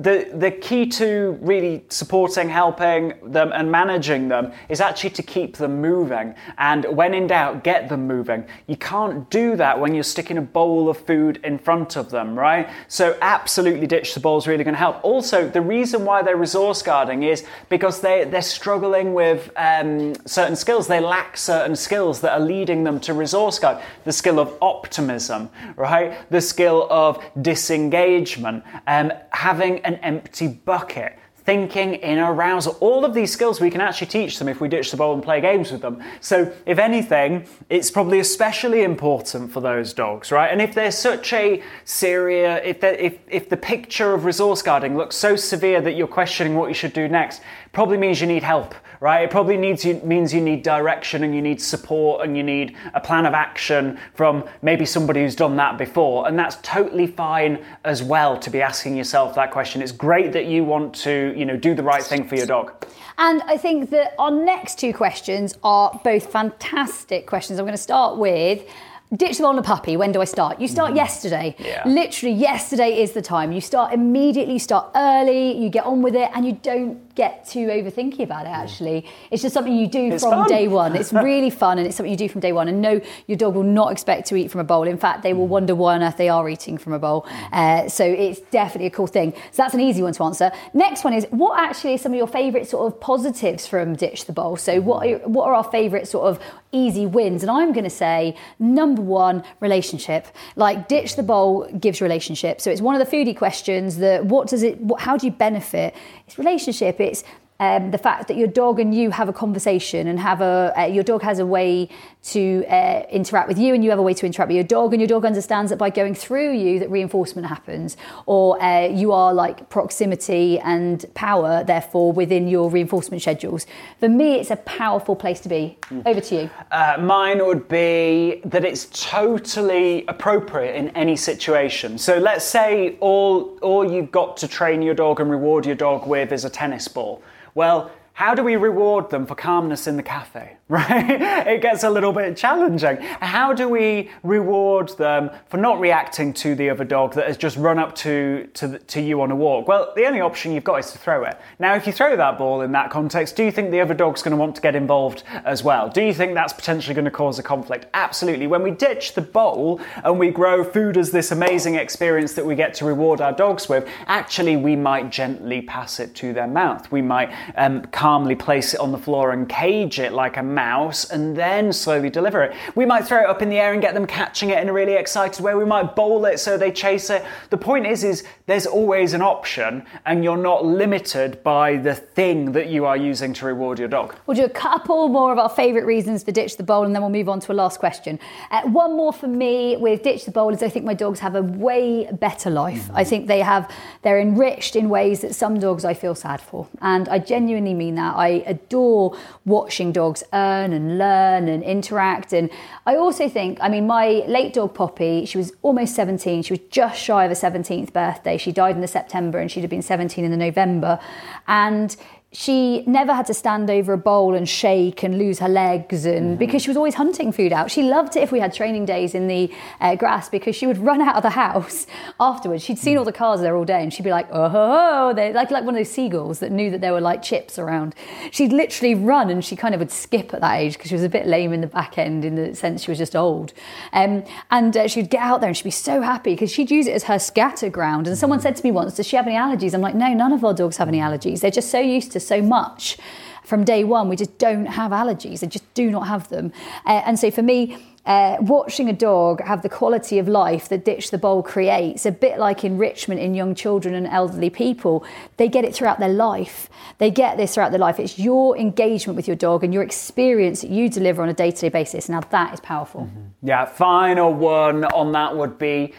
the, 0.00 0.30
the 0.32 0.50
key 0.50 0.86
to 0.86 1.38
really 1.42 1.84
supporting, 1.88 2.48
helping 2.48 3.12
them, 3.22 3.52
and 3.52 3.70
managing 3.70 4.28
them 4.28 4.52
is 4.68 4.80
actually 4.80 5.10
to 5.10 5.22
keep 5.22 5.56
them 5.56 5.80
moving. 5.80 6.34
And 6.56 6.84
when 6.96 7.12
in 7.12 7.26
doubt, 7.26 7.64
get 7.64 7.88
them 7.88 8.06
moving. 8.06 8.46
You 8.66 8.76
can't 8.76 9.28
do 9.30 9.56
that 9.56 9.78
when 9.78 9.94
you're 9.94 10.02
sticking 10.02 10.38
a 10.38 10.42
bowl 10.42 10.88
of 10.88 10.96
food 10.98 11.40
in 11.44 11.58
front 11.58 11.96
of 11.96 12.10
them, 12.10 12.38
right? 12.38 12.70
So, 12.88 13.18
absolutely 13.20 13.86
ditch 13.86 14.14
the 14.14 14.20
bowl 14.20 14.38
is 14.38 14.46
really 14.46 14.64
going 14.64 14.74
to 14.74 14.78
help. 14.78 15.04
Also, 15.04 15.48
the 15.48 15.60
reason 15.60 16.04
why 16.04 16.22
they're 16.22 16.36
resource 16.36 16.80
guarding 16.80 17.22
is 17.22 17.44
because 17.68 18.00
they, 18.00 18.24
they're 18.24 18.40
struggling 18.40 19.12
with 19.12 19.50
um, 19.56 20.14
certain 20.24 20.56
skills. 20.56 20.86
They 20.86 21.00
lack 21.00 21.36
certain 21.36 21.76
skills 21.76 22.20
that 22.22 22.32
are 22.32 22.40
leading 22.40 22.84
them 22.84 23.00
to 23.00 23.12
resource 23.12 23.58
guard. 23.58 23.82
The 24.04 24.12
skill 24.12 24.40
of 24.40 24.56
optimism, 24.62 25.50
right? 25.76 26.16
The 26.30 26.40
skill 26.40 26.86
of 26.90 27.22
disengagement, 27.42 28.64
um, 28.86 29.12
having 29.30 29.80
an 29.94 30.00
empty 30.02 30.46
bucket, 30.46 31.18
thinking 31.36 31.94
in 31.94 32.18
arousal. 32.18 32.76
All 32.80 33.04
of 33.04 33.12
these 33.12 33.32
skills 33.32 33.60
we 33.60 33.70
can 33.70 33.80
actually 33.80 34.06
teach 34.06 34.38
them 34.38 34.48
if 34.48 34.60
we 34.60 34.68
ditch 34.68 34.90
the 34.90 34.96
bowl 34.96 35.14
and 35.14 35.22
play 35.22 35.40
games 35.40 35.72
with 35.72 35.80
them. 35.80 36.02
So, 36.20 36.52
if 36.64 36.78
anything, 36.78 37.46
it's 37.68 37.90
probably 37.90 38.20
especially 38.20 38.82
important 38.82 39.50
for 39.50 39.60
those 39.60 39.92
dogs, 39.92 40.30
right? 40.30 40.50
And 40.52 40.62
if 40.62 40.74
there's 40.74 40.96
such 40.96 41.32
a 41.32 41.62
serious, 41.84 42.60
if, 42.64 42.84
if, 42.84 43.18
if 43.28 43.48
the 43.48 43.56
picture 43.56 44.14
of 44.14 44.24
resource 44.24 44.62
guarding 44.62 44.96
looks 44.96 45.16
so 45.16 45.34
severe 45.34 45.80
that 45.80 45.96
you're 45.96 46.06
questioning 46.06 46.54
what 46.54 46.68
you 46.68 46.74
should 46.74 46.92
do 46.92 47.08
next, 47.08 47.40
probably 47.72 47.96
means 47.96 48.20
you 48.20 48.26
need 48.28 48.44
help, 48.44 48.74
right? 49.00 49.22
It 49.24 49.30
probably 49.30 49.56
needs 49.56 49.84
you, 49.84 49.94
means 50.04 50.32
you 50.32 50.42
need 50.42 50.62
direction 50.62 51.24
and 51.24 51.34
you 51.34 51.40
need 51.40 51.60
support 51.60 52.24
and 52.24 52.36
you 52.36 52.42
need 52.42 52.76
a 52.92 53.00
plan 53.00 53.24
of 53.24 53.32
action 53.32 53.98
from 54.14 54.44
maybe 54.60 54.84
somebody 54.84 55.22
who's 55.22 55.34
done 55.34 55.56
that 55.56 55.78
before. 55.78 56.28
And 56.28 56.38
that's 56.38 56.56
totally 56.62 57.06
fine 57.06 57.64
as 57.84 58.02
well 58.02 58.38
to 58.38 58.50
be 58.50 58.60
asking 58.60 58.96
yourself 58.96 59.34
that 59.36 59.50
question. 59.50 59.80
It's 59.80 59.92
great 59.92 60.32
that 60.32 60.46
you 60.46 60.64
want 60.64 60.94
to, 60.96 61.34
you 61.36 61.46
know, 61.46 61.56
do 61.56 61.74
the 61.74 61.82
right 61.82 62.02
thing 62.02 62.28
for 62.28 62.36
your 62.36 62.46
dog. 62.46 62.86
And 63.16 63.42
I 63.42 63.56
think 63.56 63.90
that 63.90 64.14
our 64.18 64.30
next 64.30 64.78
two 64.78 64.92
questions 64.92 65.56
are 65.62 65.98
both 66.04 66.30
fantastic 66.30 67.26
questions. 67.26 67.58
I'm 67.58 67.64
going 67.64 67.76
to 67.76 67.82
start 67.82 68.18
with 68.18 68.66
ditch 69.16 69.38
the 69.38 69.42
bowl 69.42 69.50
and 69.50 69.58
a 69.58 69.62
puppy. 69.62 69.96
When 69.96 70.12
do 70.12 70.20
I 70.20 70.24
start? 70.24 70.60
You 70.60 70.68
start 70.68 70.90
mm-hmm. 70.90 70.98
yesterday. 70.98 71.56
Yeah. 71.58 71.82
Literally, 71.86 72.34
yesterday 72.34 73.02
is 73.02 73.12
the 73.12 73.22
time. 73.22 73.52
You 73.52 73.60
start 73.60 73.92
immediately, 73.92 74.54
you 74.54 74.58
start 74.60 74.90
early, 74.94 75.56
you 75.56 75.68
get 75.68 75.84
on 75.84 76.02
with 76.02 76.14
it, 76.14 76.30
and 76.34 76.46
you 76.46 76.52
don't 76.52 77.10
get 77.14 77.46
too 77.46 77.66
overthinking 77.66 78.20
about 78.20 78.46
it 78.46 78.50
mm. 78.50 78.62
actually. 78.62 79.06
It's 79.30 79.42
just 79.42 79.52
something 79.52 79.74
you 79.74 79.88
do 79.88 80.12
It's 80.12 80.22
from 80.22 80.32
fun. 80.32 80.48
day 80.48 80.68
one. 80.68 80.96
It's 80.96 81.12
really 81.30 81.50
fun 81.50 81.76
and 81.76 81.86
it's 81.86 81.96
something 81.96 82.10
you 82.10 82.16
do 82.16 82.30
from 82.30 82.40
day 82.40 82.52
one. 82.52 82.66
And 82.66 82.80
no, 82.80 83.00
your 83.26 83.36
dog 83.36 83.54
will 83.56 83.62
not 83.62 83.92
expect 83.92 84.28
to 84.28 84.36
eat 84.36 84.50
from 84.50 84.60
a 84.60 84.64
bowl. 84.64 84.84
In 84.84 84.96
fact, 84.96 85.22
they 85.22 85.34
will 85.34 85.46
mm. 85.46 85.56
wonder 85.56 85.74
why 85.74 85.96
on 85.96 86.02
earth 86.02 86.16
they 86.16 86.30
are 86.30 86.48
eating 86.48 86.78
from 86.78 86.94
a 86.94 86.98
bowl. 86.98 87.22
Mm. 87.22 87.52
Uh, 87.52 87.88
so 87.88 88.04
it's 88.04 88.40
definitely 88.50 88.86
a 88.86 88.90
cool 88.90 89.06
thing. 89.06 89.32
So 89.50 89.62
that's 89.62 89.74
an 89.74 89.80
easy 89.80 90.02
one 90.02 90.14
to 90.14 90.22
answer. 90.24 90.50
Next 90.72 91.04
one 91.04 91.12
is 91.12 91.26
what 91.30 91.60
actually 91.60 91.94
are 91.94 91.98
some 91.98 92.12
of 92.12 92.18
your 92.18 92.26
favourite 92.26 92.66
sort 92.66 92.90
of 92.90 92.98
positives 93.00 93.66
from 93.66 93.96
Ditch 93.96 94.24
the 94.24 94.32
Bowl? 94.32 94.56
So 94.56 94.80
what 94.80 95.06
are, 95.06 95.18
what 95.28 95.46
are 95.46 95.54
our 95.54 95.64
favourite 95.64 96.08
sort 96.08 96.26
of 96.26 96.42
easy 96.72 97.06
wins? 97.06 97.42
And 97.42 97.50
I'm 97.50 97.72
going 97.72 97.84
to 97.84 97.90
say 97.90 98.36
number 98.58 99.02
one, 99.02 99.42
relationship. 99.60 100.26
Like 100.56 100.88
Ditch 100.88 101.16
the 101.16 101.22
Bowl 101.22 101.68
gives 101.78 102.00
relationship. 102.00 102.60
So 102.60 102.70
it's 102.70 102.80
one 102.80 103.00
of 103.00 103.08
the 103.08 103.16
foodie 103.16 103.36
questions 103.36 103.96
that 103.98 104.26
what 104.26 104.48
does 104.48 104.62
it, 104.62 104.80
what, 104.80 105.00
how 105.00 105.16
do 105.16 105.26
you 105.26 105.32
benefit? 105.32 105.94
It's 106.26 106.38
relationship. 106.38 107.00
It's 107.00 107.24
um, 107.60 107.90
the 107.90 107.98
fact 107.98 108.26
that 108.28 108.36
your 108.36 108.48
dog 108.48 108.80
and 108.80 108.94
you 108.94 109.10
have 109.10 109.28
a 109.28 109.32
conversation 109.32 110.08
and 110.08 110.18
have 110.18 110.40
a 110.40 110.72
uh, 110.76 110.84
your 110.86 111.04
dog 111.04 111.22
has 111.22 111.38
a 111.38 111.46
way 111.46 111.88
to 112.22 112.64
uh, 112.68 113.02
interact 113.10 113.48
with 113.48 113.58
you 113.58 113.74
and 113.74 113.84
you 113.84 113.90
have 113.90 113.98
a 113.98 114.02
way 114.02 114.14
to 114.14 114.26
interact 114.26 114.48
with 114.48 114.56
your 114.56 114.64
dog 114.64 114.92
and 114.92 115.00
your 115.00 115.08
dog 115.08 115.24
understands 115.24 115.70
that 115.70 115.76
by 115.76 115.90
going 115.90 116.14
through 116.14 116.52
you 116.52 116.78
that 116.78 116.90
reinforcement 116.90 117.46
happens 117.46 117.96
or 118.26 118.60
uh, 118.62 118.86
you 118.86 119.12
are 119.12 119.32
like 119.32 119.68
proximity 119.68 120.58
and 120.60 121.06
power 121.14 121.62
therefore 121.64 122.12
within 122.12 122.48
your 122.48 122.70
reinforcement 122.70 123.22
schedules 123.22 123.66
for 124.00 124.08
me 124.08 124.34
it's 124.34 124.50
a 124.50 124.56
powerful 124.56 125.14
place 125.14 125.40
to 125.40 125.48
be 125.48 125.78
over 126.06 126.20
to 126.20 126.34
you 126.34 126.50
Uh, 126.72 126.96
mine 126.98 127.44
would 127.44 127.68
be 127.68 128.40
that 128.44 128.64
it's 128.64 128.86
totally 128.92 130.04
appropriate 130.08 130.74
in 130.74 130.88
any 130.90 131.16
situation. 131.16 131.98
So 131.98 132.18
let's 132.18 132.44
say 132.44 132.96
all 133.00 133.58
all 133.60 133.90
you've 133.90 134.10
got 134.10 134.36
to 134.38 134.48
train 134.48 134.82
your 134.82 134.94
dog 134.94 135.20
and 135.20 135.30
reward 135.30 135.66
your 135.66 135.74
dog 135.74 136.06
with 136.06 136.32
is 136.32 136.44
a 136.44 136.50
tennis 136.50 136.88
ball. 136.88 137.22
Well, 137.54 137.90
how 138.20 138.34
do 138.34 138.42
we 138.42 138.54
reward 138.54 139.08
them 139.08 139.24
for 139.24 139.34
calmness 139.34 139.86
in 139.86 139.96
the 139.96 140.02
cafe? 140.02 140.58
Right? 140.70 141.48
It 141.48 141.62
gets 141.62 141.82
a 141.82 141.90
little 141.90 142.12
bit 142.12 142.36
challenging. 142.36 142.98
How 142.98 143.52
do 143.52 143.68
we 143.68 144.08
reward 144.22 144.90
them 144.98 145.30
for 145.48 145.56
not 145.56 145.80
reacting 145.80 146.32
to 146.34 146.54
the 146.54 146.70
other 146.70 146.84
dog 146.84 147.14
that 147.14 147.26
has 147.26 147.36
just 147.36 147.56
run 147.56 147.76
up 147.76 147.92
to, 147.96 148.48
to, 148.54 148.78
to 148.78 149.00
you 149.00 149.20
on 149.20 149.32
a 149.32 149.34
walk? 149.34 149.66
Well, 149.66 149.92
the 149.96 150.06
only 150.06 150.20
option 150.20 150.52
you've 150.52 150.62
got 150.62 150.76
is 150.76 150.92
to 150.92 150.98
throw 150.98 151.24
it. 151.24 151.36
Now, 151.58 151.74
if 151.74 151.88
you 151.88 151.92
throw 151.92 152.14
that 152.14 152.38
ball 152.38 152.60
in 152.60 152.70
that 152.70 152.88
context, 152.88 153.34
do 153.34 153.42
you 153.42 153.50
think 153.50 153.72
the 153.72 153.80
other 153.80 153.94
dog's 153.94 154.22
going 154.22 154.30
to 154.30 154.36
want 154.36 154.54
to 154.54 154.60
get 154.60 154.76
involved 154.76 155.24
as 155.44 155.64
well? 155.64 155.88
Do 155.88 156.02
you 156.02 156.14
think 156.14 156.34
that's 156.34 156.52
potentially 156.52 156.94
going 156.94 157.04
to 157.04 157.10
cause 157.10 157.40
a 157.40 157.42
conflict? 157.42 157.86
Absolutely. 157.92 158.46
When 158.46 158.62
we 158.62 158.70
ditch 158.70 159.14
the 159.14 159.22
bowl 159.22 159.80
and 160.04 160.20
we 160.20 160.30
grow 160.30 160.62
food 160.62 160.96
as 160.96 161.10
this 161.10 161.32
amazing 161.32 161.74
experience 161.74 162.34
that 162.34 162.46
we 162.46 162.54
get 162.54 162.74
to 162.74 162.84
reward 162.84 163.20
our 163.20 163.32
dogs 163.32 163.68
with, 163.68 163.88
actually, 164.06 164.54
we 164.54 164.76
might 164.76 165.10
gently 165.10 165.62
pass 165.62 165.98
it 165.98 166.14
to 166.14 166.32
their 166.32 166.46
mouth. 166.46 166.92
We 166.92 167.02
might 167.02 167.34
um, 167.56 167.82
calmly 168.10 168.34
place 168.34 168.74
it 168.74 168.80
on 168.80 168.90
the 168.90 168.98
floor 168.98 169.30
and 169.30 169.48
cage 169.48 170.00
it 170.00 170.12
like 170.12 170.36
a 170.36 170.42
mouse 170.42 171.08
and 171.10 171.36
then 171.36 171.72
slowly 171.72 172.10
deliver 172.10 172.42
it. 172.42 172.52
We 172.74 172.84
might 172.84 173.06
throw 173.06 173.20
it 173.20 173.28
up 173.28 173.40
in 173.40 173.48
the 173.48 173.56
air 173.56 173.72
and 173.72 173.80
get 173.80 173.94
them 173.94 174.04
catching 174.04 174.50
it 174.50 174.58
in 174.58 174.68
a 174.68 174.72
really 174.72 174.94
excited 174.94 175.40
way. 175.44 175.54
We 175.54 175.64
might 175.64 175.94
bowl 175.94 176.24
it 176.24 176.40
so 176.40 176.58
they 176.58 176.72
chase 176.72 177.08
it. 177.08 177.24
The 177.50 177.56
point 177.56 177.86
is, 177.86 178.02
is 178.02 178.24
there's 178.46 178.66
always 178.66 179.12
an 179.12 179.22
option 179.22 179.86
and 180.06 180.24
you're 180.24 180.36
not 180.36 180.64
limited 180.64 181.40
by 181.44 181.76
the 181.76 181.94
thing 181.94 182.50
that 182.50 182.66
you 182.68 182.84
are 182.84 182.96
using 182.96 183.32
to 183.34 183.46
reward 183.46 183.78
your 183.78 183.86
dog. 183.86 184.16
We'll 184.26 184.36
do 184.36 184.44
a 184.44 184.48
couple 184.48 185.06
more 185.08 185.30
of 185.30 185.38
our 185.38 185.48
favourite 185.48 185.86
reasons 185.86 186.24
for 186.24 186.32
Ditch 186.32 186.56
the 186.56 186.64
Bowl 186.64 186.82
and 186.82 186.92
then 186.92 187.02
we'll 187.02 187.12
move 187.12 187.28
on 187.28 187.38
to 187.38 187.52
a 187.52 187.54
last 187.54 187.78
question. 187.78 188.18
Uh, 188.50 188.62
one 188.62 188.96
more 188.96 189.12
for 189.12 189.28
me 189.28 189.76
with 189.76 190.02
Ditch 190.02 190.24
the 190.24 190.32
Bowl 190.32 190.52
is 190.52 190.64
I 190.64 190.68
think 190.68 190.84
my 190.84 190.94
dogs 190.94 191.20
have 191.20 191.36
a 191.36 191.42
way 191.42 192.10
better 192.10 192.50
life. 192.50 192.90
I 192.92 193.04
think 193.04 193.28
they 193.28 193.40
have, 193.40 193.70
they're 194.02 194.18
enriched 194.18 194.74
in 194.74 194.88
ways 194.88 195.20
that 195.20 195.32
some 195.32 195.60
dogs 195.60 195.84
I 195.84 195.94
feel 195.94 196.16
sad 196.16 196.40
for. 196.40 196.66
And 196.82 197.08
I 197.08 197.20
genuinely 197.20 197.74
mean 197.74 197.94
that. 197.94 197.99
I 198.00 198.42
adore 198.46 199.16
watching 199.44 199.92
dogs 199.92 200.22
earn 200.32 200.72
and 200.72 200.98
learn 200.98 201.48
and 201.48 201.62
interact. 201.62 202.32
And 202.32 202.50
I 202.86 202.96
also 202.96 203.28
think, 203.28 203.58
I 203.60 203.68
mean, 203.68 203.86
my 203.86 204.24
late 204.26 204.54
dog 204.54 204.74
Poppy, 204.74 205.24
she 205.26 205.38
was 205.38 205.52
almost 205.62 205.94
17. 205.94 206.42
She 206.42 206.52
was 206.52 206.60
just 206.70 207.00
shy 207.00 207.24
of 207.24 207.30
her 207.30 207.50
17th 207.50 207.92
birthday. 207.92 208.36
She 208.36 208.52
died 208.52 208.74
in 208.74 208.80
the 208.80 208.88
September 208.88 209.38
and 209.38 209.50
she'd 209.50 209.62
have 209.62 209.70
been 209.70 209.82
17 209.82 210.24
in 210.24 210.30
the 210.30 210.36
November. 210.36 210.98
And 211.46 211.96
she 212.32 212.84
never 212.86 213.12
had 213.12 213.26
to 213.26 213.34
stand 213.34 213.68
over 213.68 213.92
a 213.92 213.98
bowl 213.98 214.34
and 214.36 214.48
shake 214.48 215.02
and 215.02 215.18
lose 215.18 215.40
her 215.40 215.48
legs 215.48 216.04
and 216.04 216.20
Mm-hmm. 216.20 216.34
because 216.36 216.62
she 216.62 216.68
was 216.70 216.76
always 216.76 216.94
hunting 216.94 217.32
food 217.32 217.52
out. 217.52 217.70
She 217.70 217.82
loved 217.82 218.14
it 218.16 218.22
if 218.22 218.30
we 218.30 218.38
had 218.38 218.54
training 218.54 218.84
days 218.84 219.14
in 219.16 219.26
the 219.26 219.50
uh, 219.80 219.96
grass 219.96 220.28
because 220.28 220.54
she 220.54 220.66
would 220.66 220.78
run 220.90 221.00
out 221.00 221.16
of 221.16 221.22
the 221.22 221.30
house 221.30 221.86
afterwards. 222.20 222.62
She'd 222.62 222.78
seen 222.78 222.98
all 222.98 223.04
the 223.04 223.12
cars 223.12 223.40
there 223.40 223.56
all 223.56 223.64
day 223.64 223.82
and 223.82 223.92
she'd 223.92 224.04
be 224.04 224.10
like 224.10 224.28
oh. 224.30 225.12
They're 225.14 225.32
like 225.32 225.50
like 225.50 225.64
one 225.64 225.74
of 225.74 225.78
those 225.80 225.90
seagulls 225.90 226.38
that 226.38 226.52
knew 226.52 226.70
that 226.70 226.80
there 226.80 226.92
were 226.92 227.00
like 227.00 227.22
chips 227.22 227.58
around. 227.58 227.94
She'd 228.30 228.52
literally 228.52 228.94
run 228.94 229.28
and 229.30 229.44
she 229.44 229.56
kind 229.56 229.74
of 229.74 229.80
would 229.80 229.90
skip 229.90 230.32
at 230.32 230.40
that 230.40 230.54
age 230.60 230.74
because 230.74 230.88
she 230.90 230.94
was 230.94 231.02
a 231.02 231.08
bit 231.08 231.26
lame 231.26 231.52
in 231.52 231.62
the 231.62 231.66
back 231.66 231.98
end 231.98 232.24
in 232.24 232.36
the 232.36 232.54
sense 232.54 232.84
she 232.84 232.90
was 232.92 232.98
just 232.98 233.16
old. 233.16 233.52
Um, 233.92 234.22
and 234.52 234.76
uh, 234.76 234.86
she'd 234.86 235.10
get 235.10 235.22
out 235.22 235.40
there 235.40 235.48
and 235.48 235.56
she'd 235.56 235.64
be 235.64 235.70
so 235.72 236.00
happy 236.00 236.34
because 236.34 236.52
she'd 236.52 236.70
use 236.70 236.86
it 236.86 236.92
as 236.92 237.04
her 237.04 237.18
scatter 237.18 237.70
ground. 237.70 238.06
And 238.06 238.16
someone 238.16 238.40
said 238.40 238.54
to 238.56 238.62
me 238.62 238.70
once 238.70 238.94
does 238.94 239.06
she 239.08 239.16
have 239.16 239.26
any 239.26 239.36
allergies? 239.36 239.74
I'm 239.74 239.80
like 239.80 239.94
no 239.96 240.12
none 240.12 240.32
of 240.32 240.44
our 240.44 240.54
dogs 240.54 240.76
have 240.76 240.86
any 240.88 240.98
allergies. 240.98 241.40
They're 241.40 241.50
just 241.50 241.70
so 241.70 241.80
used 241.80 242.12
to 242.12 242.19
so 242.20 242.42
much 242.42 242.98
from 243.44 243.64
day 243.64 243.84
one. 243.84 244.08
We 244.08 244.16
just 244.16 244.38
don't 244.38 244.66
have 244.66 244.92
allergies. 244.92 245.40
They 245.40 245.48
just 245.48 245.74
do 245.74 245.90
not 245.90 246.06
have 246.06 246.28
them. 246.28 246.52
Uh, 246.86 247.02
and 247.04 247.18
so 247.18 247.30
for 247.30 247.42
me, 247.42 247.76
uh, 248.06 248.36
watching 248.40 248.88
a 248.88 248.92
dog 248.92 249.42
have 249.42 249.62
the 249.62 249.68
quality 249.68 250.18
of 250.18 250.26
life 250.26 250.68
that 250.70 250.84
Ditch 250.84 251.10
the 251.10 251.18
Bowl 251.18 251.42
creates, 251.42 252.06
a 252.06 252.12
bit 252.12 252.38
like 252.38 252.64
enrichment 252.64 253.20
in 253.20 253.34
young 253.34 253.54
children 253.54 253.94
and 253.94 254.06
elderly 254.06 254.50
people, 254.50 255.04
they 255.36 255.48
get 255.48 255.64
it 255.64 255.74
throughout 255.74 255.98
their 255.98 256.08
life. 256.08 256.70
They 256.98 257.10
get 257.10 257.36
this 257.36 257.54
throughout 257.54 257.72
their 257.72 257.80
life. 257.80 258.00
It's 258.00 258.18
your 258.18 258.56
engagement 258.56 259.16
with 259.16 259.26
your 259.26 259.36
dog 259.36 259.64
and 259.64 259.74
your 259.74 259.82
experience 259.82 260.62
that 260.62 260.70
you 260.70 260.88
deliver 260.88 261.22
on 261.22 261.28
a 261.28 261.34
day 261.34 261.50
to 261.50 261.60
day 261.60 261.68
basis. 261.68 262.08
Now, 262.08 262.20
that 262.20 262.54
is 262.54 262.60
powerful. 262.60 263.10
Yeah, 263.42 263.64
final 263.66 264.32
one 264.32 264.84
on 264.84 265.12
that 265.12 265.36
would 265.36 265.58
be 265.58 265.92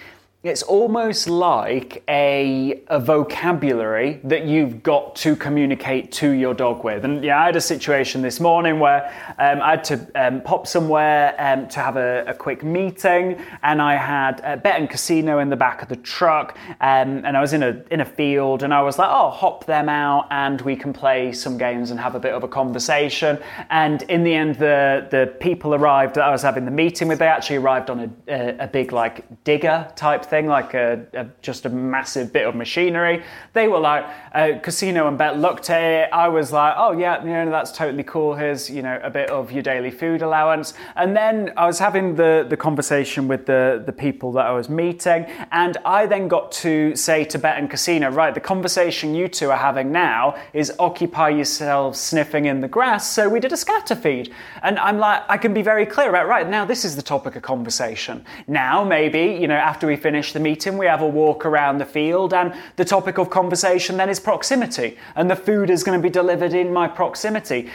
it's 0.43 0.63
almost 0.63 1.29
like 1.29 2.01
a, 2.07 2.81
a 2.87 2.99
vocabulary 2.99 4.19
that 4.23 4.45
you've 4.45 4.81
got 4.81 5.15
to 5.15 5.35
communicate 5.35 6.11
to 6.11 6.31
your 6.31 6.55
dog 6.55 6.83
with. 6.83 7.05
And 7.05 7.23
yeah, 7.23 7.39
I 7.39 7.45
had 7.45 7.55
a 7.55 7.61
situation 7.61 8.23
this 8.23 8.39
morning 8.39 8.79
where 8.79 9.05
um, 9.37 9.61
I 9.61 9.71
had 9.71 9.83
to 9.83 10.07
um, 10.15 10.41
pop 10.41 10.65
somewhere 10.65 11.35
um, 11.37 11.67
to 11.67 11.79
have 11.79 11.95
a, 11.95 12.23
a, 12.25 12.33
quick 12.33 12.63
meeting, 12.63 13.39
and 13.61 13.79
I 13.79 13.95
had 13.95 14.41
a 14.43 14.57
bet 14.57 14.79
and 14.79 14.89
casino 14.89 15.37
in 15.37 15.51
the 15.51 15.55
back 15.55 15.83
of 15.83 15.89
the 15.89 15.95
truck, 15.97 16.57
um, 16.79 17.23
and 17.23 17.37
I 17.37 17.41
was 17.41 17.53
in 17.53 17.61
a 17.61 17.83
in 17.91 18.01
a 18.01 18.05
field, 18.05 18.63
and 18.63 18.73
I 18.73 18.81
was 18.81 18.97
like, 18.97 19.09
oh, 19.11 19.29
hop 19.29 19.67
them 19.67 19.89
out, 19.89 20.25
and 20.31 20.59
we 20.61 20.75
can 20.75 20.91
play 20.91 21.33
some 21.33 21.55
games 21.59 21.91
and 21.91 21.99
have 21.99 22.15
a 22.15 22.19
bit 22.19 22.33
of 22.33 22.41
a 22.41 22.47
conversation. 22.47 23.37
And 23.69 24.01
in 24.03 24.23
the 24.23 24.33
end, 24.33 24.55
the 24.55 25.07
the 25.11 25.35
people 25.39 25.75
arrived 25.75 26.15
that 26.15 26.23
I 26.23 26.31
was 26.31 26.41
having 26.41 26.65
the 26.65 26.71
meeting 26.71 27.07
with. 27.07 27.19
They 27.19 27.27
actually 27.27 27.57
arrived 27.57 27.91
on 27.91 27.99
a, 27.99 28.33
a, 28.33 28.63
a 28.63 28.67
big 28.67 28.91
like 28.91 29.43
digger 29.43 29.87
type 29.95 30.25
thing, 30.31 30.47
like 30.47 30.73
a, 30.73 31.05
a, 31.13 31.27
just 31.43 31.67
a 31.67 31.69
massive 31.69 32.33
bit 32.33 32.47
of 32.47 32.55
machinery. 32.55 33.21
They 33.53 33.67
were 33.67 33.79
like, 33.79 34.05
uh, 34.33 34.53
Casino 34.63 35.07
and 35.07 35.17
Bet 35.17 35.37
looked 35.37 35.69
at 35.69 35.83
it. 35.83 36.09
I 36.11 36.29
was 36.29 36.51
like, 36.51 36.73
oh 36.77 36.93
yeah, 36.93 37.21
you 37.23 37.29
know, 37.29 37.51
that's 37.51 37.71
totally 37.71 38.03
cool. 38.03 38.33
Here's, 38.33 38.69
you 38.69 38.81
know, 38.81 38.99
a 39.03 39.09
bit 39.09 39.29
of 39.29 39.51
your 39.51 39.61
daily 39.61 39.91
food 39.91 40.23
allowance. 40.23 40.73
And 40.95 41.15
then 41.15 41.51
I 41.57 41.67
was 41.67 41.77
having 41.77 42.15
the, 42.15 42.47
the 42.49 42.57
conversation 42.57 43.27
with 43.27 43.45
the, 43.45 43.83
the 43.85 43.91
people 43.91 44.31
that 44.37 44.45
I 44.45 44.53
was 44.53 44.69
meeting. 44.69 45.25
And 45.51 45.77
I 45.85 46.07
then 46.07 46.29
got 46.29 46.51
to 46.63 46.95
say 46.95 47.25
to 47.25 47.37
Bet 47.37 47.57
and 47.57 47.69
Casino, 47.69 48.09
right, 48.09 48.33
the 48.33 48.39
conversation 48.39 49.13
you 49.13 49.27
two 49.27 49.51
are 49.51 49.57
having 49.57 49.91
now 49.91 50.35
is 50.53 50.71
occupy 50.79 51.29
yourselves 51.29 51.99
sniffing 51.99 52.45
in 52.45 52.61
the 52.61 52.69
grass. 52.69 53.03
So 53.11 53.27
we 53.27 53.41
did 53.41 53.51
a 53.51 53.57
scatter 53.57 53.95
feed. 53.95 54.33
And 54.63 54.79
I'm 54.79 54.97
like, 54.97 55.23
I 55.27 55.37
can 55.37 55.53
be 55.53 55.61
very 55.61 55.85
clear 55.85 56.09
about, 56.09 56.27
right, 56.29 56.47
now 56.47 56.63
this 56.63 56.85
is 56.85 56.95
the 56.95 57.01
topic 57.01 57.35
of 57.35 57.41
conversation. 57.41 58.23
Now, 58.47 58.85
maybe, 58.85 59.23
you 59.41 59.47
know, 59.49 59.61
after 59.71 59.85
we 59.87 59.97
finish 59.97 60.20
the 60.29 60.39
meeting, 60.39 60.77
we 60.77 60.85
have 60.85 61.01
a 61.01 61.07
walk 61.07 61.45
around 61.45 61.79
the 61.79 61.85
field, 61.85 62.33
and 62.33 62.53
the 62.75 62.85
topic 62.85 63.17
of 63.17 63.29
conversation 63.29 63.97
then 63.97 64.09
is 64.09 64.19
proximity, 64.19 64.97
and 65.15 65.29
the 65.29 65.35
food 65.35 65.69
is 65.69 65.83
going 65.83 65.97
to 65.97 66.03
be 66.03 66.09
delivered 66.09 66.53
in 66.53 66.71
my 66.71 66.87
proximity. 66.87 67.69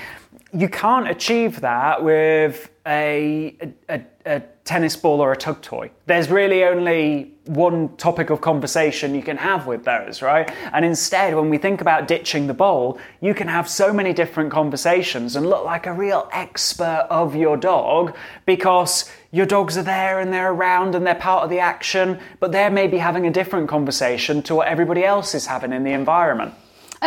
You 0.53 0.69
can't 0.69 1.09
achieve 1.09 1.61
that 1.61 2.03
with 2.03 2.71
a, 2.87 3.57
a, 3.89 4.01
a 4.25 4.43
tennis 4.65 4.97
ball 4.97 5.21
or 5.21 5.33
a 5.33 5.37
tug 5.37 5.61
toy. 5.61 5.91
There's 6.07 6.31
really 6.31 6.65
only 6.65 7.33
one 7.47 7.97
topic 7.97 8.31
of 8.31 8.41
conversation 8.41 9.15
you 9.15 9.23
can 9.23 9.37
have 9.37 9.67
with 9.67 9.85
those, 9.85 10.23
right? 10.23 10.51
And 10.73 10.85
instead, 10.85 11.35
when 11.35 11.51
we 11.51 11.59
think 11.59 11.81
about 11.81 12.09
ditching 12.09 12.47
the 12.47 12.55
bowl, 12.55 12.99
you 13.21 13.35
can 13.35 13.49
have 13.49 13.69
so 13.69 13.93
many 13.93 14.13
different 14.13 14.51
conversations 14.51 15.37
and 15.37 15.49
look 15.49 15.65
like 15.65 15.87
a 15.87 15.93
real 15.93 16.29
expert 16.33 17.07
of 17.11 17.35
your 17.35 17.57
dog 17.57 18.17
because 18.45 19.11
your 19.33 19.47
dogs 19.47 19.77
are 19.77 19.83
there 19.83 20.21
and 20.21 20.33
they're 20.33 20.53
around 20.53 20.95
and 20.95 21.07
they're 21.07 21.15
part 21.15 21.45
of 21.45 21.51
the 21.51 21.61
action, 21.61 22.19
but 22.41 22.53
they're 22.53 22.71
maybe 22.71 22.99
having 22.99 23.27
a 23.27 23.31
different 23.31 23.69
conversation 23.69 24.43
to 24.43 24.55
what 24.55 24.69
everybody 24.69 25.05
else 25.05 25.35
is 25.35 25.47
having 25.47 25.73
in 25.73 25.85
the 25.85 25.93
environment. 25.93 26.55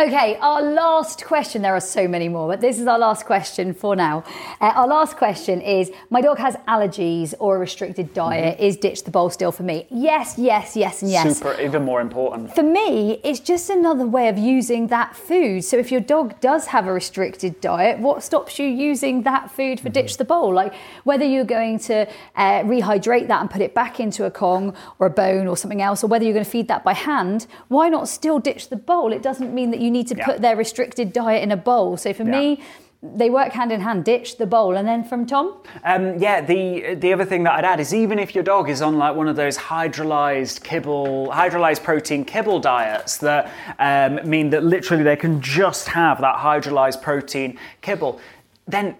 Okay, 0.00 0.38
our 0.40 0.62
last 0.62 1.26
question. 1.26 1.60
There 1.60 1.76
are 1.76 1.80
so 1.80 2.08
many 2.08 2.30
more, 2.30 2.48
but 2.48 2.62
this 2.62 2.80
is 2.80 2.86
our 2.86 2.98
last 2.98 3.26
question 3.26 3.74
for 3.74 3.94
now. 3.94 4.24
Uh, 4.58 4.72
our 4.74 4.88
last 4.88 5.18
question 5.18 5.60
is 5.60 5.90
My 6.08 6.22
dog 6.22 6.38
has 6.38 6.56
allergies 6.66 7.34
or 7.38 7.56
a 7.56 7.58
restricted 7.58 8.14
diet. 8.14 8.56
Mm-hmm. 8.56 8.64
Is 8.64 8.78
ditch 8.78 9.04
the 9.04 9.10
bowl 9.10 9.28
still 9.28 9.52
for 9.52 9.62
me? 9.62 9.86
Yes, 9.90 10.38
yes, 10.38 10.74
yes, 10.74 11.02
and 11.02 11.10
yes. 11.10 11.36
Super, 11.36 11.60
even 11.60 11.84
more 11.84 12.00
important. 12.00 12.54
For 12.54 12.62
me, 12.62 13.20
it's 13.22 13.40
just 13.40 13.68
another 13.68 14.06
way 14.06 14.28
of 14.28 14.38
using 14.38 14.86
that 14.86 15.14
food. 15.14 15.64
So 15.64 15.76
if 15.76 15.92
your 15.92 16.00
dog 16.00 16.40
does 16.40 16.68
have 16.68 16.86
a 16.86 16.92
restricted 16.94 17.60
diet, 17.60 17.98
what 17.98 18.22
stops 18.22 18.58
you 18.58 18.66
using 18.66 19.24
that 19.24 19.50
food 19.50 19.80
for 19.80 19.90
ditch 19.90 20.16
the 20.16 20.24
bowl? 20.24 20.50
Like 20.54 20.72
whether 21.04 21.26
you're 21.26 21.44
going 21.44 21.78
to 21.80 22.08
uh, 22.36 22.62
rehydrate 22.62 23.28
that 23.28 23.42
and 23.42 23.50
put 23.50 23.60
it 23.60 23.74
back 23.74 24.00
into 24.00 24.24
a 24.24 24.30
Kong 24.30 24.74
or 24.98 25.08
a 25.08 25.10
bone 25.10 25.46
or 25.46 25.58
something 25.58 25.82
else, 25.82 26.02
or 26.02 26.06
whether 26.06 26.24
you're 26.24 26.32
going 26.32 26.44
to 26.46 26.50
feed 26.50 26.68
that 26.68 26.84
by 26.84 26.94
hand, 26.94 27.46
why 27.68 27.90
not 27.90 28.08
still 28.08 28.38
ditch 28.38 28.70
the 28.70 28.76
bowl? 28.76 29.12
It 29.12 29.22
doesn't 29.22 29.52
mean 29.52 29.70
that 29.72 29.80
you 29.80 29.89
need 29.90 30.06
to 30.08 30.16
Yeah. 30.16 30.26
put 30.26 30.40
their 30.40 30.56
restricted 30.56 31.12
diet 31.12 31.42
in 31.42 31.50
a 31.52 31.56
bowl. 31.56 31.96
So 31.96 32.12
for 32.12 32.24
me, 32.24 32.60
they 33.02 33.30
work 33.30 33.52
hand 33.52 33.72
in 33.72 33.80
hand. 33.80 34.04
Ditch 34.04 34.36
the 34.36 34.46
bowl, 34.46 34.76
and 34.76 34.86
then 34.86 35.04
from 35.04 35.24
Tom. 35.24 35.54
Um, 35.84 36.18
yeah, 36.18 36.42
the 36.42 36.94
the 36.96 37.12
other 37.14 37.24
thing 37.24 37.44
that 37.44 37.54
I'd 37.54 37.64
add 37.64 37.80
is 37.80 37.94
even 37.94 38.18
if 38.18 38.34
your 38.34 38.44
dog 38.44 38.68
is 38.68 38.82
on 38.82 38.98
like 38.98 39.16
one 39.16 39.26
of 39.26 39.36
those 39.36 39.56
hydrolyzed 39.56 40.62
kibble, 40.62 41.28
hydrolyzed 41.28 41.82
protein 41.82 42.24
kibble 42.26 42.60
diets 42.60 43.16
that 43.18 43.50
um, 43.78 44.20
mean 44.28 44.50
that 44.50 44.64
literally 44.64 45.02
they 45.02 45.16
can 45.16 45.40
just 45.40 45.88
have 45.88 46.20
that 46.20 46.36
hydrolyzed 46.36 47.00
protein 47.00 47.58
kibble, 47.80 48.20
then 48.66 48.96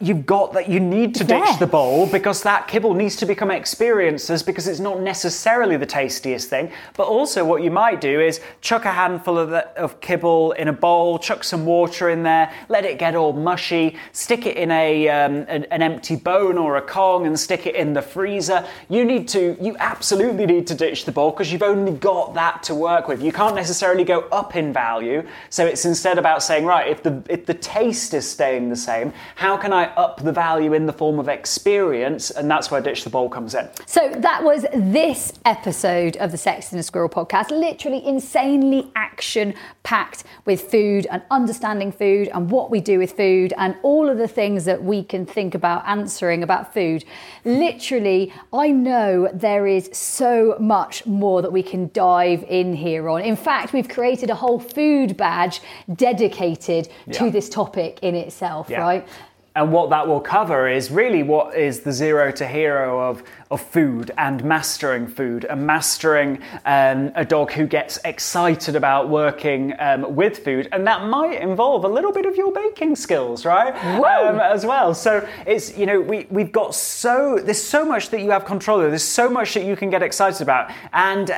you've 0.00 0.26
got 0.26 0.52
that 0.52 0.68
you 0.68 0.80
need 0.80 1.14
to 1.16 1.24
ditch 1.24 1.58
the 1.58 1.66
bowl 1.66 2.06
because 2.06 2.42
that 2.42 2.68
kibble 2.68 2.94
needs 2.94 3.16
to 3.16 3.26
become 3.26 3.50
experiences 3.50 4.42
because 4.42 4.66
it's 4.66 4.80
not 4.80 5.00
necessarily 5.00 5.76
the 5.76 5.86
tastiest 5.86 6.48
thing. 6.48 6.70
But 6.96 7.06
also, 7.06 7.44
what 7.44 7.62
you 7.62 7.70
might 7.70 8.00
do 8.00 8.20
is 8.20 8.40
chuck 8.60 8.84
a 8.84 8.92
handful 8.92 9.38
of, 9.38 9.50
the, 9.50 9.68
of 9.78 10.00
kibble 10.00 10.52
in 10.52 10.68
a 10.68 10.72
bowl, 10.72 11.18
chuck 11.18 11.44
some 11.44 11.64
water 11.64 12.10
in 12.10 12.22
there, 12.22 12.52
let 12.68 12.84
it 12.84 12.98
get 12.98 13.14
all 13.14 13.32
mushy, 13.32 13.96
stick 14.12 14.46
it 14.46 14.56
in 14.56 14.70
a 14.70 15.08
um, 15.08 15.44
an, 15.48 15.64
an 15.64 15.82
empty 15.82 16.16
bone 16.16 16.58
or 16.58 16.76
a 16.76 16.82
Kong, 16.82 17.26
and 17.26 17.38
stick 17.38 17.66
it 17.66 17.74
in 17.74 17.92
the 17.92 18.02
freezer. 18.02 18.66
You 18.88 19.04
need 19.04 19.28
to, 19.28 19.56
you 19.60 19.76
absolutely 19.78 20.46
need 20.46 20.66
to 20.68 20.74
ditch 20.74 21.04
the 21.04 21.12
bowl 21.12 21.30
because 21.30 21.52
you've 21.52 21.62
only 21.62 21.92
got 21.92 22.34
that 22.34 22.62
to 22.64 22.74
work 22.74 23.08
with. 23.08 23.22
You 23.22 23.32
can't 23.32 23.54
necessarily 23.54 24.04
go 24.04 24.20
up 24.32 24.56
in 24.56 24.72
value. 24.72 25.26
So 25.50 25.66
it's 25.66 25.84
instead 25.84 26.18
about 26.18 26.42
saying, 26.42 26.64
right, 26.64 26.88
if 26.88 27.02
the 27.02 27.22
if 27.28 27.46
the 27.46 27.54
taste 27.54 28.14
is 28.14 28.28
staying 28.28 28.70
the 28.70 28.76
same, 28.76 29.12
how 29.36 29.56
can 29.56 29.69
I 29.72 29.86
up 29.94 30.22
the 30.22 30.32
value 30.32 30.72
in 30.74 30.86
the 30.86 30.92
form 30.92 31.18
of 31.18 31.28
experience? 31.28 32.30
And 32.30 32.50
that's 32.50 32.70
where 32.70 32.80
ditch 32.80 33.04
the 33.04 33.10
bowl 33.10 33.28
comes 33.28 33.54
in. 33.54 33.68
So 33.86 34.08
that 34.18 34.42
was 34.44 34.66
this 34.74 35.32
episode 35.44 36.16
of 36.18 36.30
the 36.30 36.36
Sexier 36.36 36.70
Than 36.70 36.78
a 36.80 36.82
Squirrel 36.82 37.08
podcast. 37.08 37.50
Literally 37.50 38.04
insanely 38.06 38.90
action 38.96 39.54
packed 39.82 40.24
with 40.44 40.70
food 40.70 41.06
and 41.10 41.22
understanding 41.30 41.92
food 41.92 42.28
and 42.32 42.50
what 42.50 42.70
we 42.70 42.80
do 42.80 42.98
with 42.98 43.12
food 43.12 43.52
and 43.58 43.76
all 43.82 44.08
of 44.08 44.18
the 44.18 44.28
things 44.28 44.64
that 44.64 44.82
we 44.82 45.02
can 45.02 45.26
think 45.26 45.54
about 45.54 45.86
answering 45.86 46.42
about 46.42 46.72
food. 46.74 47.04
Literally, 47.44 48.32
I 48.52 48.70
know 48.70 49.28
there 49.32 49.66
is 49.66 49.90
so 49.92 50.56
much 50.60 51.04
more 51.06 51.42
that 51.42 51.52
we 51.52 51.62
can 51.62 51.90
dive 51.92 52.44
in 52.48 52.74
here 52.74 53.08
on. 53.08 53.22
In 53.22 53.36
fact, 53.36 53.72
we've 53.72 53.88
created 53.88 54.30
a 54.30 54.34
whole 54.34 54.58
food 54.60 55.16
badge 55.16 55.60
dedicated 55.94 56.88
Yeah. 57.06 57.12
to 57.18 57.30
this 57.30 57.48
topic 57.48 57.98
in 58.02 58.14
itself, 58.14 58.68
Yeah. 58.70 58.80
right? 58.80 59.08
And 59.56 59.72
what 59.72 59.90
that 59.90 60.06
will 60.06 60.20
cover 60.20 60.68
is 60.68 60.90
really 60.92 61.24
what 61.24 61.56
is 61.56 61.80
the 61.80 61.92
zero 61.92 62.30
to 62.32 62.46
hero 62.46 63.10
of, 63.10 63.24
of 63.50 63.60
food 63.60 64.12
and 64.16 64.44
mastering 64.44 65.08
food 65.08 65.44
and 65.44 65.66
mastering 65.66 66.38
um, 66.64 67.10
a 67.16 67.24
dog 67.24 67.50
who 67.50 67.66
gets 67.66 67.98
excited 68.04 68.76
about 68.76 69.08
working 69.08 69.74
um, 69.80 70.14
with 70.14 70.44
food. 70.44 70.68
And 70.70 70.86
that 70.86 71.04
might 71.06 71.42
involve 71.42 71.84
a 71.84 71.88
little 71.88 72.12
bit 72.12 72.26
of 72.26 72.36
your 72.36 72.52
baking 72.52 72.94
skills, 72.94 73.44
right? 73.44 73.74
Um, 74.28 74.40
as 74.40 74.64
well. 74.64 74.94
So 74.94 75.26
it's, 75.46 75.76
you 75.76 75.84
know, 75.84 76.00
we, 76.00 76.26
we've 76.30 76.52
got 76.52 76.74
so, 76.74 77.40
there's 77.42 77.62
so 77.62 77.84
much 77.84 78.10
that 78.10 78.20
you 78.20 78.30
have 78.30 78.44
control 78.44 78.80
of, 78.80 78.90
there's 78.90 79.02
so 79.02 79.28
much 79.28 79.54
that 79.54 79.64
you 79.64 79.74
can 79.74 79.90
get 79.90 80.02
excited 80.02 80.42
about. 80.42 80.70
And 80.92 81.32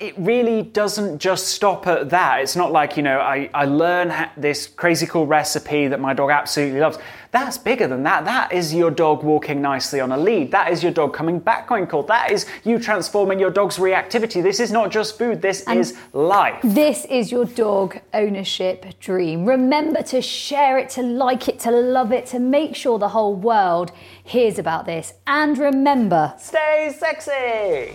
it 0.00 0.14
really 0.18 0.62
doesn't 0.62 1.18
just 1.18 1.46
stop 1.46 1.86
at 1.86 2.10
that. 2.10 2.40
It's 2.40 2.56
not 2.56 2.72
like, 2.72 2.96
you 2.96 3.02
know, 3.04 3.20
I, 3.20 3.48
I 3.54 3.64
learn 3.64 4.10
ha- 4.10 4.32
this 4.36 4.66
crazy 4.66 5.06
cool 5.06 5.24
recipe 5.26 5.86
that 5.86 6.00
my 6.00 6.12
dog 6.12 6.30
absolutely 6.30 6.80
loves. 6.80 6.98
That's 7.30 7.58
bigger 7.58 7.86
than 7.86 8.02
that. 8.02 8.24
That 8.24 8.52
is 8.52 8.74
your 8.74 8.90
dog 8.90 9.22
walking 9.22 9.62
nicely 9.62 10.00
on 10.00 10.10
a 10.10 10.16
lead. 10.16 10.50
That 10.50 10.72
is 10.72 10.82
your 10.82 10.90
dog 10.90 11.14
coming 11.14 11.38
back 11.38 11.68
going 11.68 11.86
cold. 11.86 12.08
That 12.08 12.32
is 12.32 12.46
you 12.64 12.80
transforming 12.80 13.38
your 13.38 13.50
dog's 13.50 13.76
reactivity. 13.76 14.42
This 14.42 14.58
is 14.58 14.72
not 14.72 14.90
just 14.90 15.16
food, 15.16 15.40
this 15.40 15.66
is 15.68 15.96
life. 16.12 16.60
This 16.64 17.04
is 17.04 17.30
your 17.30 17.44
dog 17.44 18.00
ownership 18.12 18.98
dream. 18.98 19.46
Remember 19.46 20.02
to 20.02 20.20
share 20.20 20.76
it, 20.76 20.88
to 20.90 21.02
like 21.02 21.48
it, 21.48 21.60
to 21.60 21.70
love 21.70 22.10
it, 22.10 22.26
to 22.26 22.40
make 22.40 22.74
sure 22.74 22.98
the 22.98 23.08
whole 23.10 23.36
world 23.36 23.92
hears 24.24 24.58
about 24.58 24.86
this. 24.86 25.14
And 25.26 25.56
remember, 25.56 26.34
Stay 26.36 26.92
sexy! 26.98 27.94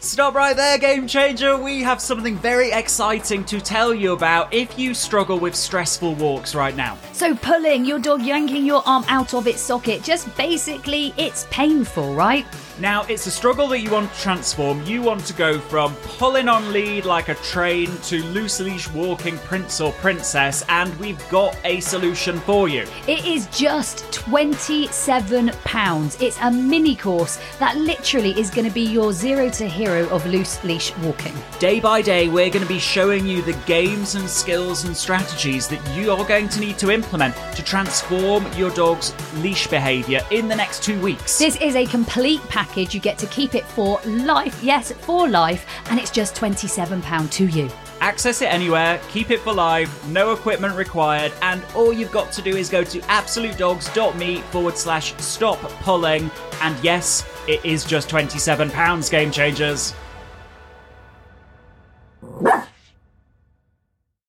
Stop 0.00 0.34
right 0.34 0.54
there, 0.54 0.78
Game 0.78 1.08
Changer. 1.08 1.58
We 1.58 1.82
have 1.82 2.00
something 2.00 2.36
very 2.36 2.70
exciting 2.70 3.44
to 3.46 3.60
tell 3.60 3.92
you 3.92 4.12
about 4.12 4.54
if 4.54 4.78
you 4.78 4.94
struggle 4.94 5.40
with 5.40 5.56
stressful 5.56 6.14
walks 6.14 6.54
right 6.54 6.76
now. 6.76 6.96
so 7.12 7.34
pulling 7.34 7.84
your 7.84 7.98
dog 7.98 8.22
yanking 8.22 8.64
your 8.64 8.80
arm 8.86 9.04
out 9.08 9.34
of 9.34 9.48
its 9.48 9.60
socket, 9.60 10.04
just 10.04 10.32
basically, 10.36 11.12
it's 11.16 11.48
painful, 11.50 12.14
right? 12.14 12.46
Now, 12.78 13.02
it's 13.06 13.26
a 13.26 13.30
struggle 13.32 13.66
that 13.68 13.80
you 13.80 13.90
want 13.90 14.12
to 14.12 14.20
transform. 14.20 14.84
You 14.84 15.02
want 15.02 15.24
to 15.26 15.32
go 15.32 15.58
from 15.58 15.96
pulling 16.16 16.48
on 16.48 16.72
lead 16.72 17.04
like 17.04 17.28
a 17.28 17.34
train 17.36 17.90
to 18.04 18.22
loose 18.26 18.60
leash 18.60 18.88
walking 18.90 19.36
prince 19.38 19.80
or 19.80 19.90
princess, 19.94 20.64
and 20.68 20.94
we've 21.00 21.28
got 21.28 21.58
a 21.64 21.80
solution 21.80 22.38
for 22.38 22.68
you. 22.68 22.86
It 23.08 23.26
is 23.26 23.48
just 23.48 24.04
£27. 24.12 26.22
It's 26.22 26.38
a 26.40 26.52
mini 26.52 26.94
course 26.94 27.40
that 27.58 27.76
literally 27.76 28.38
is 28.38 28.48
going 28.48 28.68
to 28.68 28.72
be 28.72 28.82
your 28.82 29.12
zero 29.12 29.50
to 29.50 29.68
hero 29.68 29.87
of 29.96 30.26
loose 30.26 30.62
leash 30.64 30.96
walking. 30.98 31.34
Day 31.58 31.80
by 31.80 32.02
day, 32.02 32.28
we're 32.28 32.50
going 32.50 32.62
to 32.62 32.68
be 32.68 32.78
showing 32.78 33.26
you 33.26 33.42
the 33.42 33.54
games 33.66 34.14
and 34.14 34.28
skills 34.28 34.84
and 34.84 34.96
strategies 34.96 35.68
that 35.68 35.96
you 35.96 36.12
are 36.12 36.24
going 36.24 36.48
to 36.50 36.60
need 36.60 36.78
to 36.78 36.90
implement 36.90 37.34
to 37.56 37.64
transform 37.64 38.46
your 38.52 38.70
dog's 38.70 39.14
leash 39.36 39.66
behavior 39.66 40.20
in 40.30 40.48
the 40.48 40.56
next 40.56 40.82
two 40.82 41.00
weeks. 41.00 41.38
This 41.38 41.56
is 41.56 41.76
a 41.76 41.86
complete 41.86 42.40
package. 42.48 42.94
You 42.94 43.00
get 43.00 43.18
to 43.18 43.26
keep 43.26 43.54
it 43.54 43.64
for 43.64 44.00
life. 44.04 44.62
Yes, 44.62 44.92
for 44.92 45.28
life. 45.28 45.66
And 45.90 45.98
it's 45.98 46.10
just 46.10 46.34
£27 46.36 47.30
to 47.32 47.46
you. 47.46 47.70
Access 48.00 48.42
it 48.42 48.52
anywhere, 48.52 49.00
keep 49.08 49.30
it 49.32 49.40
for 49.40 49.52
live, 49.52 49.90
no 50.08 50.32
equipment 50.32 50.76
required, 50.76 51.32
and 51.42 51.64
all 51.74 51.92
you've 51.92 52.12
got 52.12 52.30
to 52.30 52.42
do 52.42 52.56
is 52.56 52.68
go 52.68 52.84
to 52.84 53.00
absolutedogs.me 53.00 54.40
forward 54.52 54.78
slash 54.78 55.16
stop 55.16 55.58
pulling. 55.82 56.30
And 56.62 56.78
yes, 56.84 57.22
it 57.48 57.64
is 57.64 57.82
just 57.82 58.10
£27, 58.10 59.10
Game 59.10 59.30
Changers. 59.30 59.94